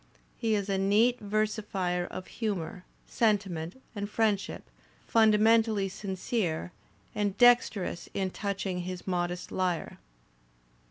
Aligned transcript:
He 0.35 0.55
is 0.55 0.67
a 0.67 0.79
neat 0.79 1.19
ver 1.19 1.45
sifier 1.45 2.07
of 2.07 2.25
humour, 2.25 2.85
sentiment, 3.05 3.79
and 3.93 4.09
friendship, 4.09 4.63
fundamentally 5.05 5.89
sincere 5.89 6.71
and 7.13 7.37
dexterous 7.37 8.09
in 8.15 8.31
touching 8.31 8.79
his 8.79 9.05
modest 9.05 9.51
lyre. 9.51 9.99